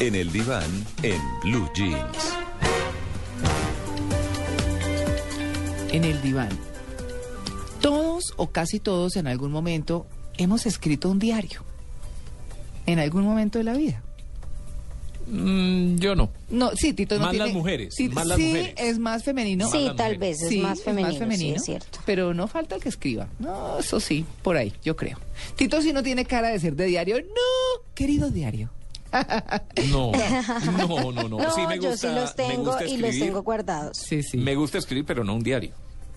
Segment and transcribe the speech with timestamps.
[0.00, 0.70] En el diván,
[1.02, 2.32] en Blue Jeans.
[5.92, 6.48] En el diván.
[7.80, 10.06] Todos o casi todos en algún momento
[10.38, 11.62] hemos escrito un diario.
[12.86, 14.02] En algún momento de la vida.
[15.26, 16.30] Mm, yo no.
[16.48, 18.74] No, sí, Tito no Más tiene- las mujeres, Sí, más las sí, mujeres.
[18.78, 19.70] es más femenino.
[19.70, 20.18] Sí, tal mujeres.
[20.18, 21.98] vez es Sí, más femenino, sí, es cierto.
[22.06, 23.28] Pero no falta el que escriba.
[23.38, 25.18] No, eso sí, por ahí, yo creo.
[25.56, 27.20] Tito sí no tiene cara de ser de diario.
[27.20, 28.70] No, querido diario.
[29.90, 31.38] No, no, no, no.
[31.38, 33.20] No, sí me gusta, yo sí los me tengo y los escribir.
[33.24, 33.96] tengo guardados.
[33.98, 34.36] Sí, sí.
[34.36, 35.72] Me gusta escribir, pero no un diario.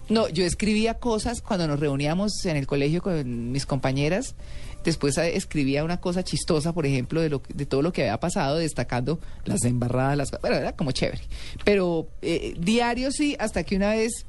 [0.09, 4.35] No, yo escribía cosas cuando nos reuníamos en el colegio con mis compañeras.
[4.83, 8.01] Después eh, escribía una cosa chistosa, por ejemplo, de, lo, que- de todo lo que
[8.03, 11.21] había pasado, destacando las embarradas, las Bueno, era como chévere.
[11.63, 14.25] Pero eh, diario sí, hasta que una vez,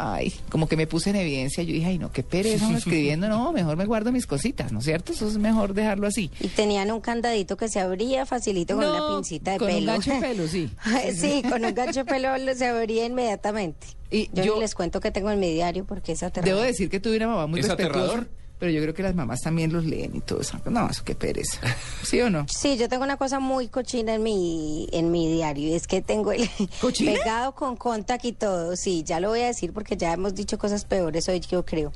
[0.00, 1.62] ay, como que me puse en evidencia.
[1.62, 3.28] Yo dije, ay, no, qué pereza escribiendo.
[3.28, 5.12] No, mejor me guardo mis cositas, ¿no es cierto?
[5.12, 6.30] Eso es mejor dejarlo así.
[6.40, 9.78] Y tenían un candadito que se abría facilito con una pincita de con pelo.
[9.80, 10.70] un gancho de pelo, sí.
[11.14, 13.86] sí, con un gancho de pelo lo- se abría inmediatamente.
[14.10, 16.54] Y yo, yo- ni les cuento que tengo en mi diario porque es aterrador.
[16.56, 17.98] Debo decir que tuve una mamá muy ¿Es respetuosa.
[18.00, 18.28] aterrador?
[18.58, 20.58] Pero yo creo que las mamás también los leen y todo eso.
[20.66, 21.60] No, eso qué pereza.
[22.02, 22.46] ¿Sí o no?
[22.48, 26.02] Sí, yo tengo una cosa muy cochina en mi en mi diario y es que
[26.02, 26.48] tengo el
[26.80, 27.12] ¿Cochina?
[27.12, 28.74] pegado con contact y todo.
[28.76, 31.92] Sí, ya lo voy a decir porque ya hemos dicho cosas peores hoy, yo creo.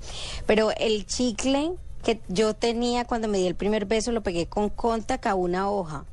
[0.46, 1.72] Pero el chicle
[2.04, 5.68] que yo tenía cuando me di el primer beso lo pegué con contact a una
[5.70, 6.04] hoja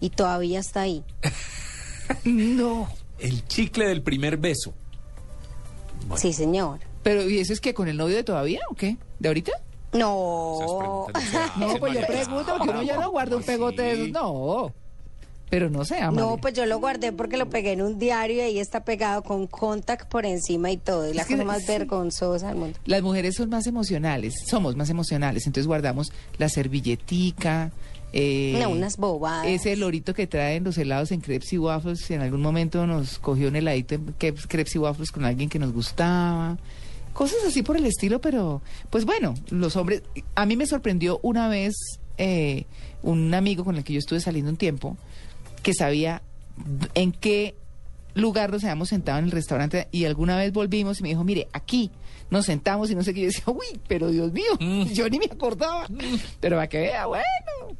[0.00, 1.04] y todavía está ahí.
[2.24, 2.88] No.
[3.18, 4.72] El chicle del primer beso.
[6.16, 6.78] Sí, señor.
[7.02, 8.96] Pero, ¿y eso es que con el novio de todavía o qué?
[9.18, 9.52] ¿De ahorita?
[9.92, 11.06] No.
[11.56, 14.08] No se pues yo pregunto porque uno ya no guarda un pegote de esos.
[14.10, 14.72] No.
[15.48, 16.22] Pero no sé, Amalia.
[16.28, 19.22] No, pues yo lo guardé porque lo pegué en un diario y ahí está pegado
[19.22, 21.04] con contact por encima y todo.
[21.04, 21.68] Es la Es que cosa más sí.
[21.68, 22.78] vergonzosa del mundo.
[22.84, 27.70] Las mujeres son más emocionales, somos más emocionales, entonces guardamos la servilletica.
[28.12, 29.46] Eh, No, unas bobadas.
[29.46, 33.46] Ese lorito que traen los helados en crepes y waffles, en algún momento nos cogió
[33.48, 36.56] un heladito en crepes y waffles con alguien que nos gustaba.
[37.16, 38.60] Cosas así por el estilo, pero
[38.90, 40.02] pues bueno, los hombres...
[40.34, 41.74] A mí me sorprendió una vez
[42.18, 42.66] eh,
[43.02, 44.98] un amigo con el que yo estuve saliendo un tiempo
[45.62, 46.20] que sabía
[46.92, 47.54] en qué
[48.12, 51.48] lugar nos habíamos sentado en el restaurante y alguna vez volvimos y me dijo, mire,
[51.54, 51.90] aquí
[52.28, 53.20] nos sentamos y no sé qué.
[53.22, 54.52] Yo decía, uy, pero Dios mío,
[54.92, 55.86] yo ni me acordaba.
[56.40, 57.24] Pero para que vea, bueno,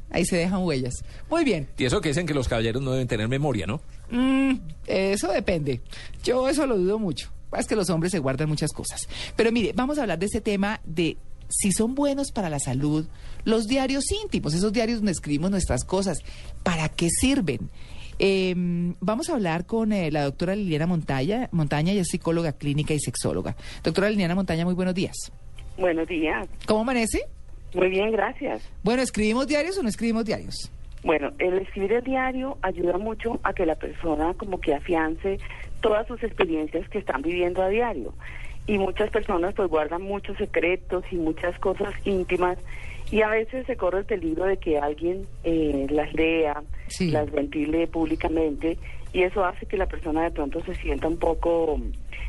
[0.09, 0.95] ahí se dejan huellas.
[1.29, 3.81] Muy bien, Y eso que dicen que los caballeros no deben tener memoria, ¿no?
[4.09, 4.55] Mm,
[4.87, 5.81] eso depende.
[6.23, 7.36] Yo eso lo dudo mucho.
[7.57, 9.07] Es que los hombres se guardan muchas cosas.
[9.35, 11.17] Pero mire, vamos a hablar de ese tema de
[11.49, 13.07] si son buenos para la salud
[13.45, 16.19] los diarios íntimos, esos diarios donde escribimos nuestras cosas.
[16.63, 17.69] ¿Para qué sirven?
[18.19, 18.53] Eh,
[18.99, 22.99] vamos a hablar con eh, la doctora Liliana Montaña, Montaña, ella es psicóloga clínica y
[22.99, 23.55] sexóloga.
[23.83, 25.31] Doctora Liliana Montaña, muy buenos días.
[25.77, 26.47] Buenos días.
[26.65, 27.21] ¿Cómo amanece?
[27.73, 28.63] Muy bien, gracias.
[28.83, 30.71] Bueno, ¿escribimos diarios o no escribimos diarios?
[31.07, 35.39] Bueno, el escribir el diario ayuda mucho a que la persona como que afiance
[35.79, 38.13] todas sus experiencias que están viviendo a diario.
[38.65, 42.57] Y muchas personas pues guardan muchos secretos y muchas cosas íntimas
[43.09, 46.61] y a veces se corre el peligro de que alguien eh, las lea,
[46.99, 48.77] Las ventile públicamente
[49.13, 51.79] y eso hace que la persona de pronto se sienta un poco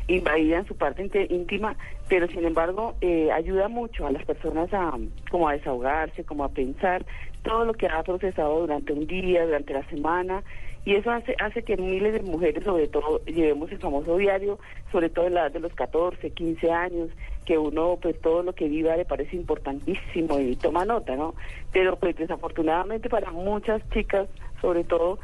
[0.07, 1.75] invadida en su parte íntima,
[2.07, 4.97] pero sin embargo eh, ayuda mucho a las personas a
[5.29, 7.05] como a desahogarse, como a pensar
[7.43, 10.43] todo lo que ha procesado durante un día, durante la semana
[10.85, 14.57] y eso hace hace que miles de mujeres sobre todo llevemos el famoso diario,
[14.91, 17.09] sobre todo en la edad de los 14, 15 años,
[17.45, 21.35] que uno pues todo lo que viva le parece importantísimo y toma nota, ¿no?
[21.71, 24.27] Pero pues desafortunadamente para muchas chicas,
[24.61, 25.19] sobre todo,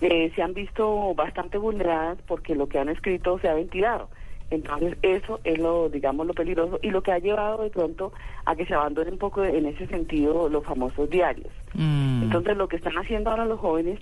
[0.00, 4.08] eh, se han visto bastante vulneradas porque lo que han escrito se ha ventilado.
[4.50, 8.12] Entonces eso es lo, digamos, lo peligroso y lo que ha llevado de pronto
[8.46, 11.52] a que se abandone un poco en ese sentido los famosos diarios.
[11.74, 12.22] Mm.
[12.24, 13.98] Entonces lo que están haciendo ahora los jóvenes,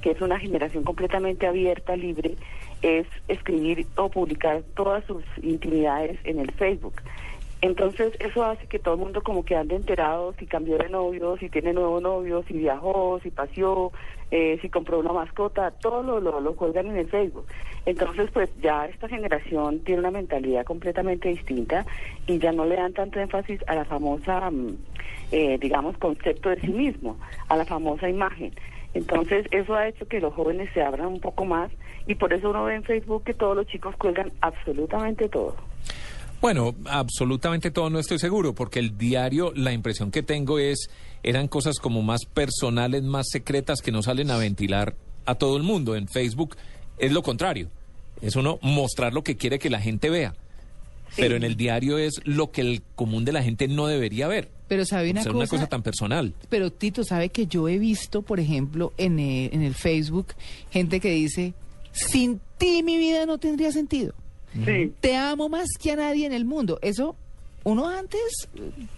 [0.00, 2.36] que es una generación completamente abierta, libre,
[2.82, 6.94] es escribir o publicar todas sus intimidades en el Facebook.
[7.60, 11.36] Entonces eso hace que todo el mundo como que ande enterado si cambió de novio,
[11.38, 13.90] si tiene nuevo novio, si viajó, si paseó,
[14.30, 17.46] eh, si compró una mascota, todo lo, lo, cuelgan en el Facebook.
[17.84, 21.84] Entonces pues ya esta generación tiene una mentalidad completamente distinta
[22.28, 24.76] y ya no le dan tanto énfasis a la famosa, mm,
[25.32, 27.18] eh, digamos, concepto de sí mismo,
[27.48, 28.52] a la famosa imagen.
[28.94, 31.70] Entonces, eso ha hecho que los jóvenes se abran un poco más
[32.06, 35.56] y por eso uno ve en Facebook que todos los chicos cuelgan absolutamente todo.
[36.40, 40.88] Bueno, absolutamente todo no estoy seguro, porque el diario, la impresión que tengo es,
[41.24, 44.94] eran cosas como más personales, más secretas que no salen a ventilar
[45.26, 45.96] a todo el mundo.
[45.96, 46.56] En Facebook
[46.96, 47.70] es lo contrario,
[48.22, 50.34] es uno mostrar lo que quiere que la gente vea.
[51.16, 54.50] Pero en el diario es lo que el común de la gente no debería ver.
[54.68, 56.34] Pero sabe una O sea, cosa, una cosa tan personal.
[56.50, 60.28] Pero Tito, ¿sabe que yo he visto, por ejemplo, en el, en el Facebook,
[60.70, 61.54] gente que dice,
[61.92, 64.14] sin ti mi vida no tendría sentido?
[64.64, 64.92] Sí.
[65.00, 66.78] Te amo más que a nadie en el mundo.
[66.82, 67.16] Eso
[67.64, 68.48] uno antes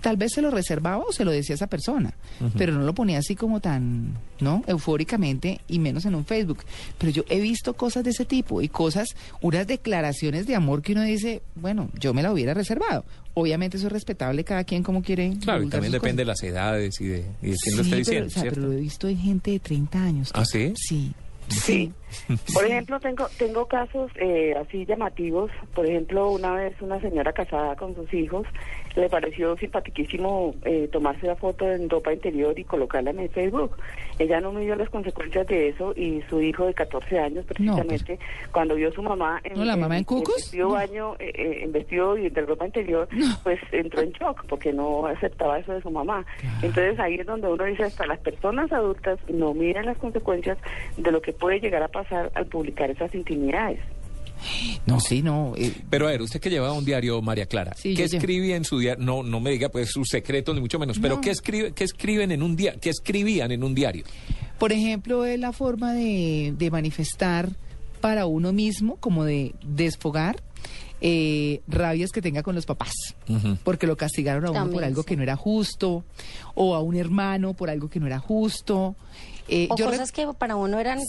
[0.00, 2.14] tal vez se lo reservaba o se lo decía a esa persona,
[2.56, 4.62] pero no lo ponía así como tan, ¿no?
[4.66, 6.58] Eufóricamente y menos en un Facebook.
[6.98, 9.08] Pero yo he visto cosas de ese tipo y cosas,
[9.40, 13.04] unas declaraciones de amor que uno dice, bueno, yo me la hubiera reservado.
[13.34, 15.32] Obviamente eso es respetable cada quien como quiere.
[15.40, 17.98] Claro, y también depende de las edades y de, y de quién lo está pero,
[17.98, 18.60] diciendo, o sea, ¿cierto?
[18.60, 20.30] pero lo he visto en gente de 30 años.
[20.34, 20.74] ¿Ah, sí?
[20.76, 21.12] Sí.
[21.48, 21.92] Sí.
[22.52, 25.50] Por ejemplo, tengo tengo casos eh, así llamativos.
[25.74, 28.46] Por ejemplo, una vez una señora casada con sus hijos
[28.96, 33.76] le pareció simpatiquísimo eh, tomarse la foto en ropa interior y colocarla en el Facebook.
[34.18, 38.18] Ella no midió las consecuencias de eso y su hijo de 14 años, precisamente,
[38.52, 39.58] cuando vio a su mamá en, pues.
[39.58, 40.34] ¿No, la mamá en cucos?
[40.34, 40.74] vestido No.
[40.74, 43.08] baño, eh, eh, en vestido y de ropa interior,
[43.42, 46.24] pues entró en shock porque no aceptaba eso de su mamá.
[46.62, 50.58] Entonces ahí es donde uno dice, hasta las personas adultas no miran las consecuencias
[50.96, 53.78] de lo que puede llegar a pasar al publicar esas intimidades.
[54.86, 55.52] No, sí, no.
[55.56, 58.64] eh, Pero a ver, usted que lleva un diario, María Clara, Sí, ¿qué escribe en
[58.64, 59.04] su diario?
[59.04, 61.20] No, no me diga pues sus secretos ni mucho menos, pero.
[61.20, 62.80] ¿qué escribe, qué escriben en un diario?
[62.80, 64.04] ¿Qué escribían en un diario?
[64.58, 67.50] Por ejemplo, es la forma de, de manifestar
[68.00, 70.36] para uno mismo, como de desfogar
[71.00, 72.92] eh, rabias que tenga con los papás,
[73.64, 75.08] porque lo castigaron a uno También, por algo sí.
[75.08, 76.04] que no era justo,
[76.54, 78.96] o a un hermano por algo que no era justo.
[79.48, 81.00] Eh, O yo cosas que para uno eran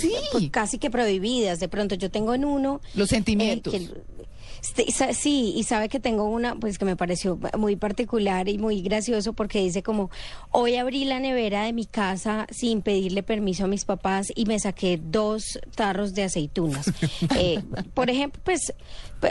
[0.00, 0.12] Sí.
[0.30, 1.58] pues, casi que prohibidas.
[1.58, 2.80] De pronto yo tengo en uno...
[2.94, 3.74] Los sentimientos.
[3.74, 4.18] eh, que-
[4.60, 8.82] este, sí, y sabe que tengo una, pues que me pareció muy particular y muy
[8.82, 10.10] gracioso porque dice como,
[10.50, 14.58] hoy abrí la nevera de mi casa sin pedirle permiso a mis papás y me
[14.58, 15.44] saqué dos
[15.76, 16.86] tarros de aceitunas.
[17.36, 17.62] Eh,
[17.94, 18.72] por ejemplo, pues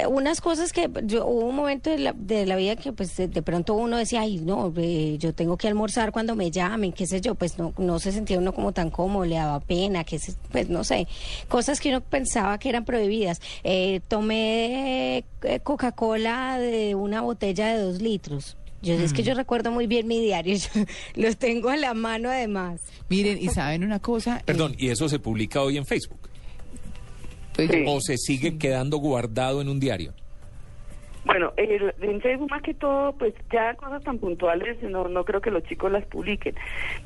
[0.10, 3.28] unas cosas que yo, hubo un momento de la, de la vida que pues de,
[3.28, 7.08] de pronto uno decía, ay, no, eh, yo tengo que almorzar cuando me llamen, qué
[7.08, 10.20] sé yo, pues no, no se sentía uno como tan cómodo, le daba pena, que
[10.20, 11.08] se- pues no sé,
[11.48, 13.40] cosas que uno pensaba que eran prohibidas.
[13.64, 18.58] Eh, tomé eh, Coca-Cola de una botella de dos litros.
[18.84, 20.84] Yo es que yo recuerdo muy bien mi diario, yo
[21.16, 22.80] los tengo a la mano además.
[23.10, 24.38] Miren, y saben una cosa.
[24.38, 26.27] Eh, Perdón, ¿y eso se publica hoy en Facebook?
[27.58, 27.84] Sí.
[27.88, 30.14] ¿O se sigue quedando guardado en un diario?
[31.26, 35.42] Bueno, el- en Facebook más que todo, pues ya cosas tan puntuales no, no creo
[35.42, 36.56] que los chicos las publiquen,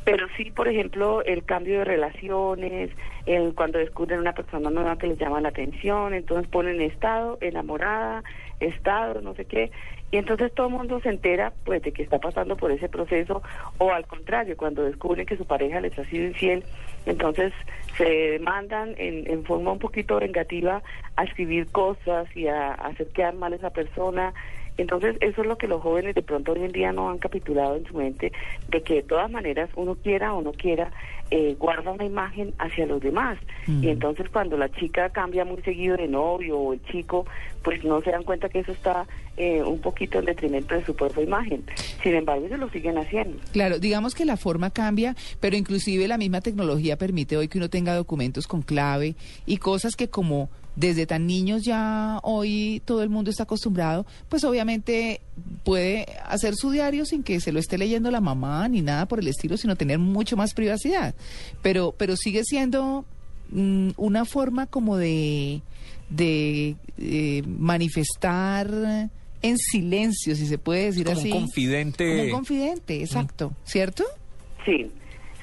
[0.04, 2.92] pero sí, por ejemplo, el cambio de relaciones,
[3.26, 8.24] el cuando descubren una persona nueva que les llama la atención, entonces ponen estado, enamorada,
[8.68, 9.72] estado, no sé qué,
[10.12, 13.42] y entonces todo el mundo se entera pues de que está pasando por ese proceso,
[13.78, 16.64] o al contrario, cuando descubren que su pareja les ha sido infiel,
[17.06, 17.54] entonces
[17.98, 20.84] se mandan en, en forma un poquito vengativa
[21.16, 24.34] a escribir cosas y a, a hacer quedar mal a esa persona.
[24.78, 27.76] Entonces eso es lo que los jóvenes de pronto hoy en día no han capitulado
[27.76, 28.32] en su mente,
[28.70, 30.92] de que de todas maneras uno quiera o no quiera,
[31.30, 33.38] eh, guarda una imagen hacia los demás.
[33.68, 37.26] Y entonces cuando la chica cambia muy seguido de novio o el chico,
[37.64, 39.06] pues no se dan cuenta que eso está
[39.38, 41.64] eh, un poquito en detrimento de su propia imagen.
[42.04, 43.38] Sin embargo, ellos lo siguen haciendo.
[43.54, 47.70] Claro, digamos que la forma cambia, pero inclusive la misma tecnología permite hoy que uno
[47.70, 53.10] tenga documentos con clave y cosas que como desde tan niños ya hoy todo el
[53.10, 55.22] mundo está acostumbrado, pues obviamente
[55.64, 59.20] puede hacer su diario sin que se lo esté leyendo la mamá ni nada por
[59.20, 61.14] el estilo, sino tener mucho más privacidad.
[61.62, 63.06] Pero, pero sigue siendo
[63.52, 65.62] mm, una forma como de,
[66.10, 69.10] de eh, manifestar
[69.42, 71.30] en silencio, si se puede decir Como un así.
[71.32, 72.10] confidente.
[72.10, 74.04] Como un confidente, exacto, ¿cierto?
[74.66, 74.92] Sí,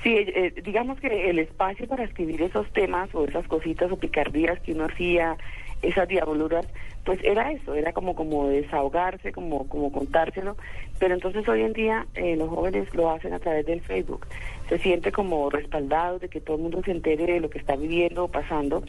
[0.03, 4.61] sí, eh, digamos que el espacio para escribir esos temas o esas cositas o picardías
[4.61, 5.37] que uno hacía,
[5.83, 6.67] esas diaboluras,
[7.05, 10.57] pues era eso, era como como desahogarse, como como contárselo,
[10.99, 14.27] pero entonces hoy en día eh, los jóvenes lo hacen a través del Facebook,
[14.69, 17.77] se siente como respaldado de que todo el mundo se entere de lo que está
[17.77, 18.83] viviendo o pasando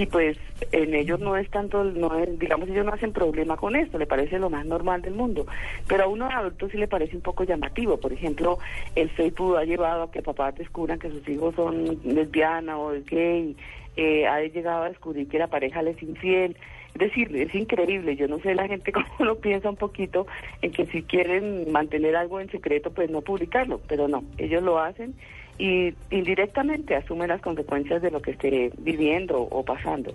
[0.00, 0.38] y pues
[0.72, 4.06] en ellos no es tanto, no es, digamos, ellos no hacen problema con esto, le
[4.06, 5.46] parece lo más normal del mundo,
[5.86, 8.58] pero a uno adulto sí le parece un poco llamativo, por ejemplo,
[8.96, 13.54] el Facebook ha llevado a que papás descubran que sus hijos son lesbiana o gay,
[13.98, 16.56] eh, ha llegado a descubrir que la pareja les es infiel,
[16.94, 20.26] es decir, es increíble, yo no sé la gente cómo lo piensa un poquito
[20.62, 24.78] en que si quieren mantener algo en secreto, pues no publicarlo, pero no, ellos lo
[24.78, 25.14] hacen
[25.60, 30.12] y indirectamente asume las consecuencias de lo que esté viviendo o pasando.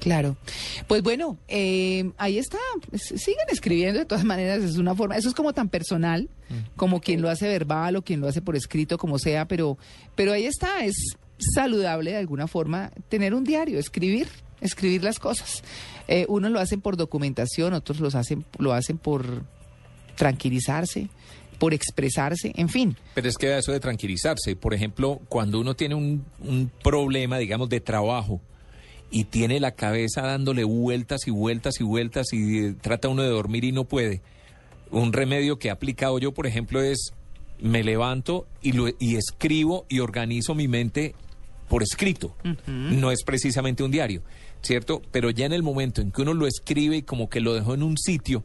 [0.00, 0.36] Claro.
[0.88, 2.56] Pues bueno, eh, ahí está.
[2.90, 4.62] S- Siguen escribiendo de todas maneras.
[4.62, 5.14] Es una forma.
[5.16, 6.28] Eso es como tan personal
[6.74, 9.46] como quien lo hace verbal o quien lo hace por escrito, como sea.
[9.46, 9.76] Pero,
[10.14, 10.84] pero ahí está.
[10.84, 10.94] Es
[11.54, 14.26] saludable de alguna forma tener un diario, escribir,
[14.62, 15.62] escribir las cosas.
[16.08, 19.42] Eh, unos lo hacen por documentación, otros los hacen, lo hacen por
[20.16, 21.08] tranquilizarse,
[21.60, 22.96] por expresarse, en fin.
[23.14, 27.68] Pero es que eso de tranquilizarse, por ejemplo, cuando uno tiene un, un problema, digamos,
[27.68, 28.40] de trabajo
[29.10, 33.28] y tiene la cabeza dándole vueltas y vueltas y vueltas y eh, trata uno de
[33.28, 34.22] dormir y no puede,
[34.90, 37.12] un remedio que he aplicado yo, por ejemplo, es
[37.60, 41.14] me levanto y, lo, y escribo y organizo mi mente
[41.68, 42.34] por escrito.
[42.66, 44.22] No es precisamente un diario,
[44.62, 45.02] ¿cierto?
[45.12, 47.74] Pero ya en el momento en que uno lo escribe y como que lo dejó
[47.74, 48.44] en un sitio,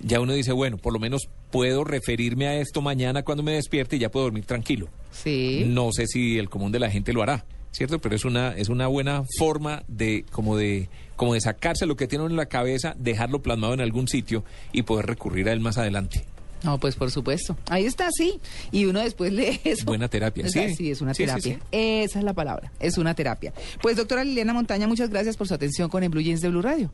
[0.00, 3.96] ya uno dice, bueno, por lo menos puedo referirme a esto mañana cuando me despierte
[3.96, 4.88] y ya puedo dormir tranquilo.
[5.12, 5.64] Sí.
[5.66, 7.98] No sé si el común de la gente lo hará, ¿cierto?
[8.00, 12.06] Pero es una es una buena forma de como de como de sacarse lo que
[12.06, 15.78] tiene en la cabeza, dejarlo plasmado en algún sitio y poder recurrir a él más
[15.78, 16.24] adelante.
[16.62, 17.56] No, pues por supuesto.
[17.68, 18.40] Ahí está, sí.
[18.72, 19.84] Y uno después lee eso.
[19.84, 20.58] Buena terapia, sí.
[20.58, 21.54] así, es una Sí, sí, terapia.
[21.54, 21.60] sí.
[21.70, 23.52] Esa es la palabra, es una terapia.
[23.80, 26.62] Pues doctora Liliana Montaña, muchas gracias por su atención con el Blue Jeans de Blue
[26.62, 26.90] Radio.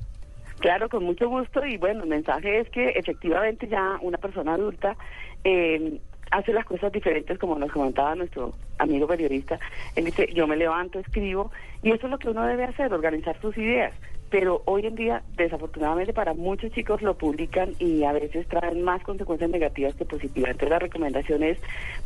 [0.62, 4.96] Claro, con mucho gusto y bueno, el mensaje es que efectivamente ya una persona adulta
[5.42, 5.98] eh,
[6.30, 9.58] hace las cosas diferentes como nos comentaba nuestro amigo periodista.
[9.96, 11.50] Él dice, yo me levanto, escribo
[11.82, 13.92] y eso es lo que uno debe hacer, organizar sus ideas.
[14.32, 19.02] Pero hoy en día, desafortunadamente para muchos chicos lo publican y a veces traen más
[19.02, 20.52] consecuencias negativas que positivas.
[20.52, 21.58] Entonces la recomendación es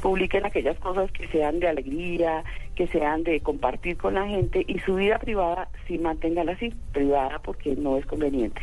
[0.02, 2.42] publiquen aquellas cosas que sean de alegría,
[2.74, 7.38] que sean de compartir con la gente y su vida privada sí manténganla así, privada
[7.38, 8.60] porque no es conveniente.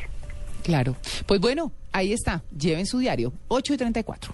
[0.63, 0.97] Claro.
[1.25, 2.43] Pues bueno, ahí está.
[2.51, 3.31] Lleven su diario.
[3.47, 4.33] 8 y 34.